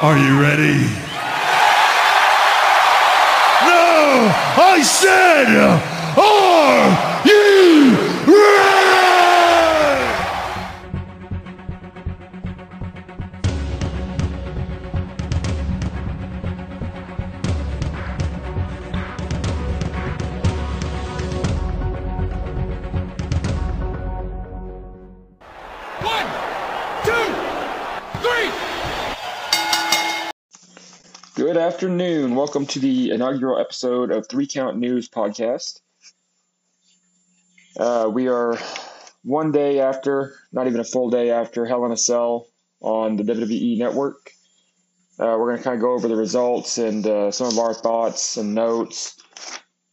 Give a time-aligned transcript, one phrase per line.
[0.00, 0.78] Are you ready?
[3.66, 4.30] No!
[4.62, 5.48] I said,
[6.16, 7.17] are
[31.58, 32.36] afternoon.
[32.36, 35.80] Welcome to the inaugural episode of Three Count News podcast.
[37.76, 38.56] Uh, we are
[39.24, 42.46] one day after, not even a full day after Hell in a Cell
[42.80, 44.30] on the WWE Network.
[45.18, 47.74] Uh, we're going to kind of go over the results and uh, some of our
[47.74, 49.16] thoughts and notes.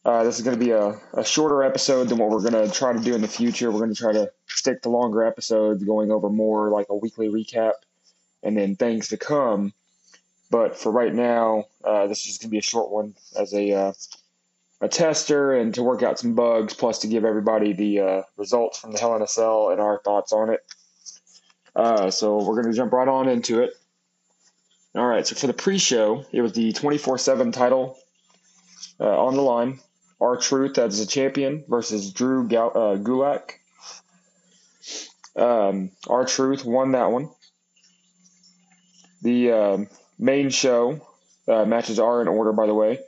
[0.05, 2.71] Uh, this is going to be a, a shorter episode than what we're going to
[2.71, 3.71] try to do in the future.
[3.71, 7.27] We're going to try to stick to longer episodes, going over more like a weekly
[7.27, 7.73] recap
[8.43, 9.73] and then things to come.
[10.51, 13.93] But for right now, uh, this is gonna be a short one as a uh,
[14.81, 18.79] a tester and to work out some bugs, plus to give everybody the uh, results
[18.79, 20.65] from the Hell in a Cell and our thoughts on it.
[21.75, 23.73] Uh, so we're gonna jump right on into it.
[24.95, 25.27] All right.
[25.27, 27.97] So for the pre-show, it was the 24/7 title
[28.99, 29.79] uh, on the line.
[30.21, 33.51] R-Truth as a champion versus Drew Gal- uh, Gulak.
[35.35, 37.29] Um, R-Truth won that one.
[39.21, 41.05] The um, main show
[41.47, 42.99] uh, matches are in order, by the way.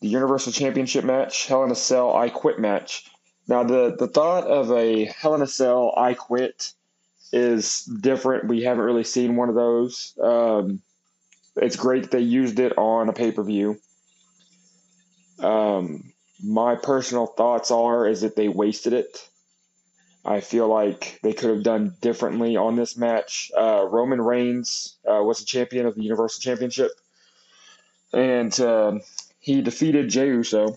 [0.00, 3.10] The Universal Championship match, Hell in a Cell, I Quit match.
[3.48, 6.72] Now, the, the thought of a Hell in a Cell, I Quit
[7.32, 8.48] is different.
[8.48, 10.14] We haven't really seen one of those.
[10.22, 10.80] Um,
[11.56, 13.78] it's great they used it on a pay per view.
[15.40, 16.12] Um,
[16.44, 19.28] my personal thoughts are is that they wasted it.
[20.24, 23.50] I feel like they could have done differently on this match.
[23.56, 26.90] Uh, Roman Reigns uh, was the champion of the Universal Championship,
[28.12, 29.00] and um
[29.40, 30.76] he defeated Jey Uso.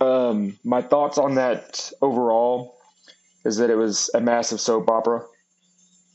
[0.00, 2.78] Um, my thoughts on that overall
[3.44, 5.24] is that it was a massive soap opera.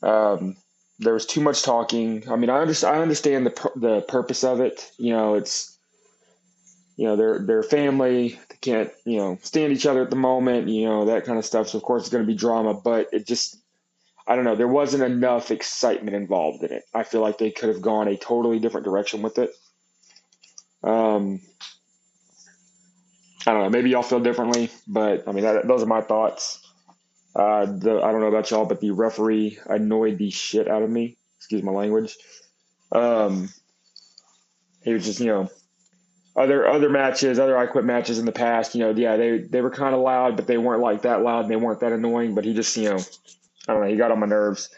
[0.02, 0.56] Um,
[1.00, 2.24] there was too much talking.
[2.30, 2.96] I mean, I understand.
[2.96, 4.92] I understand the pur- the purpose of it.
[4.98, 5.71] You know, it's
[7.02, 8.40] you know they're they're family.
[8.50, 10.68] They can't you know stand each other at the moment.
[10.68, 11.70] You know that kind of stuff.
[11.70, 13.58] So of course it's going to be drama, but it just
[14.28, 14.56] I don't know.
[14.56, 16.84] There wasn't enough excitement involved in it.
[16.94, 19.52] I feel like they could have gone a totally different direction with it.
[20.84, 21.42] Um,
[23.48, 23.70] I don't know.
[23.72, 26.60] Maybe y'all feel differently, but I mean that, those are my thoughts.
[27.36, 30.90] Uh, the, I don't know about y'all, but the referee annoyed the shit out of
[30.92, 31.18] me.
[31.38, 32.16] Excuse my language.
[32.92, 33.50] Um,
[34.84, 35.50] he was just, you know,
[36.36, 39.62] other other matches, other I Quit matches in the past, you know, yeah, they they
[39.62, 42.36] were kind of loud, but they weren't like that loud, and they weren't that annoying.
[42.36, 43.00] But he just, you know,
[43.68, 44.70] I don't know, he got on my nerves.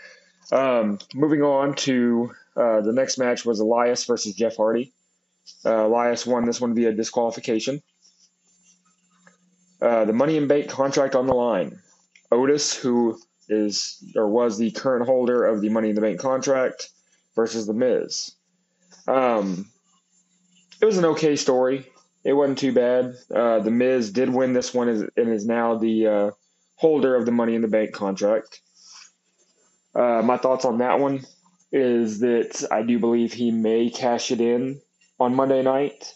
[0.52, 4.94] Um, moving on to uh, the next match was Elias versus Jeff Hardy.
[5.66, 7.82] Uh, Elias won this one via disqualification.
[9.82, 11.80] Uh, the Money in Bank contract on the line.
[12.32, 13.20] Otis, who
[13.50, 16.90] is or was the current holder of the Money in the Bank contract,
[17.36, 18.32] versus The Miz.
[19.08, 19.70] Um,
[20.84, 21.90] it was an okay story.
[22.26, 23.16] It wasn't too bad.
[23.34, 26.32] Uh, the Miz did win this one and is now the uh,
[26.76, 28.60] holder of the Money in the Bank contract.
[29.96, 31.26] Uh, my thoughts on that one
[31.72, 34.82] is that I do believe he may cash it in
[35.22, 36.14] on Monday night,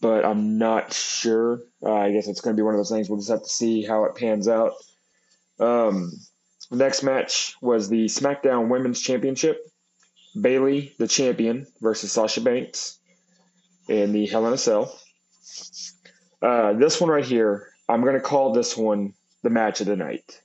[0.00, 1.60] but I'm not sure.
[1.80, 3.08] Uh, I guess it's going to be one of those things.
[3.08, 4.72] We'll just have to see how it pans out.
[5.60, 6.14] Um,
[6.68, 9.64] the next match was the SmackDown Women's Championship.
[10.38, 12.98] Bayley, the champion, versus Sasha Banks
[13.88, 14.96] in the Hell in a Cell.
[16.40, 19.96] Uh, this one right here, I'm going to call this one the match of the
[19.96, 20.40] night.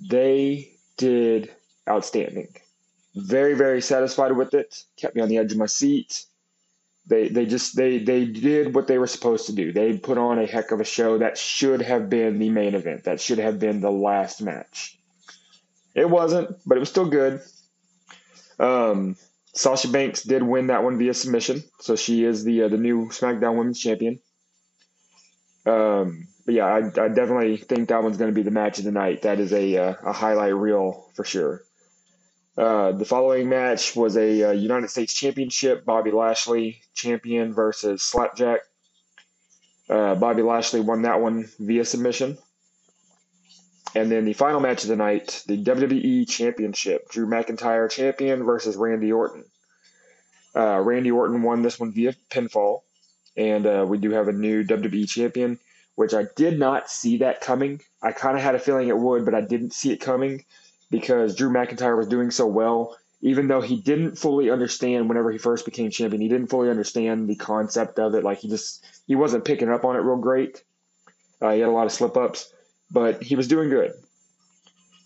[0.00, 1.54] They did
[1.88, 2.54] outstanding.
[3.14, 4.76] Very, very satisfied with it.
[4.96, 6.24] Kept me on the edge of my seat.
[7.06, 9.72] They, they just they they did what they were supposed to do.
[9.72, 13.04] They put on a heck of a show that should have been the main event.
[13.04, 14.98] That should have been the last match.
[15.94, 17.42] It wasn't, but it was still good.
[18.58, 19.16] Um,
[19.54, 23.08] Sasha Banks did win that one via submission, so she is the uh, the new
[23.08, 24.20] SmackDown Women's Champion.
[25.64, 28.84] Um, but yeah, I, I definitely think that one's going to be the match of
[28.84, 29.22] the night.
[29.22, 31.62] That is a uh, a highlight reel for sure.
[32.56, 35.84] Uh, the following match was a uh, United States Championship.
[35.84, 38.60] Bobby Lashley champion versus Slapjack.
[39.88, 42.38] Uh, Bobby Lashley won that one via submission.
[43.94, 47.08] And then the final match of the night, the WWE Championship.
[47.10, 49.44] Drew McIntyre champion versus Randy Orton.
[50.56, 52.80] Uh, Randy Orton won this one via pinfall.
[53.36, 55.58] And uh, we do have a new WWE champion,
[55.96, 57.80] which I did not see that coming.
[58.02, 60.44] I kind of had a feeling it would, but I didn't see it coming
[60.90, 62.96] because Drew McIntyre was doing so well.
[63.24, 67.26] even though he didn't fully understand whenever he first became champion, he didn't fully understand
[67.26, 68.22] the concept of it.
[68.22, 70.62] Like he just he wasn't picking up on it real great.
[71.40, 72.52] Uh, he had a lot of slip ups,
[72.90, 73.92] but he was doing good.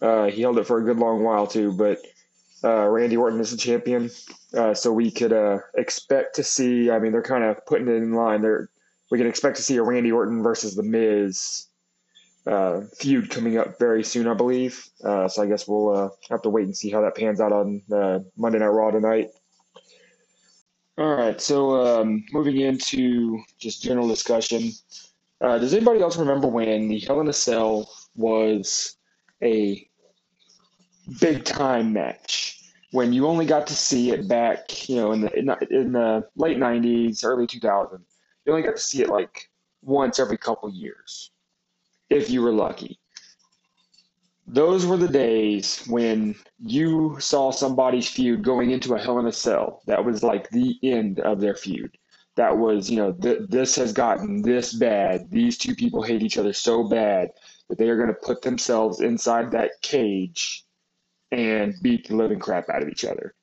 [0.01, 1.73] Uh, he held it for a good long while too.
[1.73, 2.01] But
[2.63, 4.11] uh, Randy Orton is the champion,
[4.55, 6.91] uh, so we could uh, expect to see.
[6.91, 8.43] I mean, they're kind of putting it in line.
[8.43, 8.69] They're
[9.11, 11.67] we can expect to see a Randy Orton versus the Miz
[12.47, 14.87] uh, feud coming up very soon, I believe.
[15.03, 17.83] Uh, so I guess we'll have to wait and see how that pans out on
[18.37, 19.31] Monday Night Raw tonight.
[20.99, 24.73] All right, so um, moving into just general discussion.
[25.41, 28.97] Uh, does anybody else remember when the Hell in a Cell was
[29.43, 29.89] a
[31.21, 32.61] big time match?
[32.91, 36.27] When you only got to see it back, you know, in the in in the
[36.37, 38.01] late '90s, early 2000s,
[38.45, 39.51] you only got to see it like
[39.83, 41.31] once every couple years
[42.11, 42.99] if you were lucky.
[44.47, 49.33] Those were the days when you saw somebody's feud going into a Hell in a
[49.33, 49.83] Cell.
[49.87, 51.98] That was like the end of their feud.
[52.39, 55.29] That was, you know, th- this has gotten this bad.
[55.29, 57.31] These two people hate each other so bad
[57.69, 60.65] that they are going to put themselves inside that cage
[61.33, 63.35] and beat the living crap out of each other.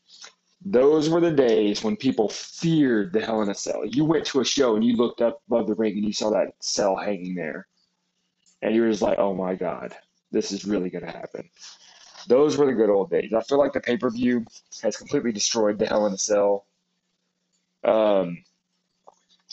[0.64, 3.86] Those were the days when people feared the Hell in a Cell.
[3.86, 6.30] You went to a show and you looked up above the ring and you saw
[6.30, 7.68] that cell hanging there
[8.62, 9.94] and you were just like, oh my god,
[10.32, 11.50] this is really going to happen.
[12.30, 13.34] Those were the good old days.
[13.34, 14.46] I feel like the pay per view
[14.82, 16.66] has completely destroyed the Hell in a Cell.
[17.84, 18.38] Um,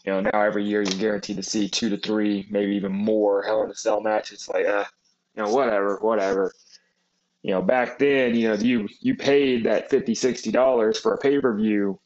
[0.05, 3.43] you know, now every year you're guaranteed to see two to three, maybe even more
[3.43, 4.49] Hell in a Cell matches.
[4.53, 4.85] Like, uh,
[5.37, 6.53] you know, whatever, whatever.
[7.43, 11.41] You know, back then, you know, you you paid that 50 dollars for a pay
[11.41, 12.01] per view,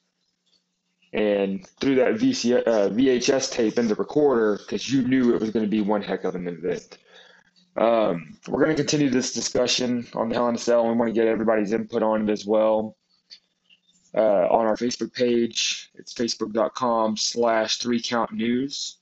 [1.12, 5.50] and threw that VC, uh, VHS tape in the recorder because you knew it was
[5.50, 6.99] going to be one heck of an event.
[7.76, 10.82] Um, we're going to continue this discussion on the Hell in a Cell.
[10.82, 12.96] And we want to get everybody's input on it as well.
[14.16, 18.96] Uh, on our Facebook page, it's facebook.com slash three count news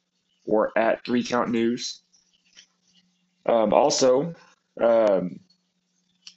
[0.44, 2.00] or at three count news.
[3.46, 4.34] Um, also,
[4.80, 5.38] um,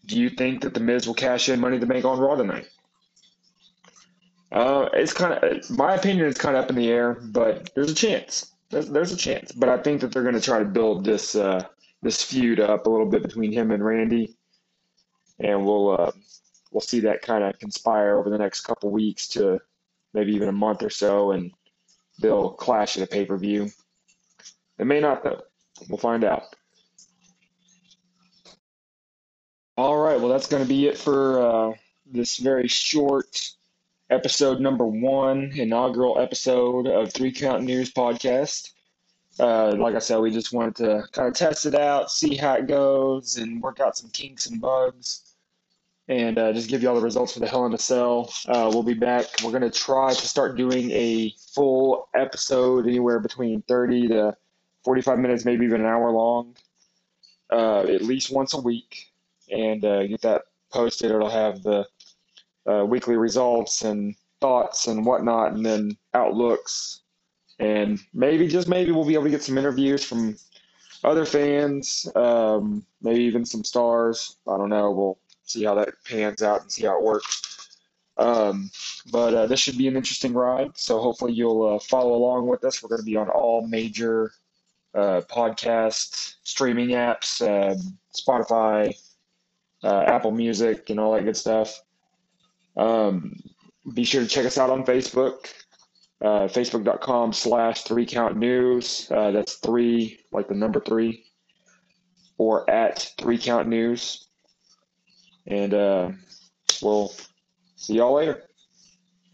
[0.05, 2.67] do you think that the Miz will cash in Money to Bank on Raw tonight?
[4.51, 7.91] Uh, it's kind of, my opinion is kind of up in the air, but there's
[7.91, 8.53] a chance.
[8.69, 11.35] There's, there's a chance, but I think that they're going to try to build this
[11.35, 11.63] uh,
[12.03, 14.35] this feud up a little bit between him and Randy,
[15.39, 16.11] and we'll uh,
[16.71, 19.59] we'll see that kind of conspire over the next couple weeks to
[20.13, 21.51] maybe even a month or so, and
[22.19, 23.69] they'll clash at a pay per view.
[24.79, 25.41] It may not though.
[25.89, 26.55] We'll find out.
[29.77, 30.19] All right.
[30.19, 31.73] Well, that's going to be it for uh,
[32.05, 33.51] this very short
[34.09, 38.71] episode number one, inaugural episode of Three Count News podcast.
[39.39, 42.55] Uh, like I said, we just wanted to kind of test it out, see how
[42.55, 45.26] it goes, and work out some kinks and bugs,
[46.09, 48.31] and uh, just give you all the results for the Hell in a Cell.
[48.47, 49.25] Uh, we'll be back.
[49.43, 54.37] We're going to try to start doing a full episode, anywhere between 30 to
[54.83, 56.55] 45 minutes, maybe even an hour long,
[57.51, 59.11] uh, at least once a week,
[59.51, 61.11] and uh, get that posted.
[61.11, 61.85] It'll have the
[62.69, 67.01] uh, weekly results and thoughts and whatnot, and then outlooks.
[67.59, 70.37] And maybe, just maybe, we'll be able to get some interviews from
[71.03, 74.37] other fans, um, maybe even some stars.
[74.47, 74.91] I don't know.
[74.91, 75.17] We'll
[75.49, 77.47] see how that pans out and see how it works.
[78.17, 78.71] Um,
[79.11, 80.71] but uh, this should be an interesting ride.
[80.75, 82.81] So hopefully you'll uh, follow along with us.
[82.81, 84.31] We're going to be on all major
[84.95, 88.93] uh, podcast streaming apps, um, Spotify,
[89.83, 91.81] uh, Apple Music, and all that good stuff.
[92.75, 93.35] Um,
[93.93, 95.53] be sure to check us out on Facebook,
[96.21, 99.09] uh, facebook.com slash three count news.
[99.11, 101.25] Uh, that's three, like the number three,
[102.37, 104.26] or at three count news.
[105.47, 106.11] And uh,
[106.81, 107.13] we'll
[107.75, 108.46] see y'all later.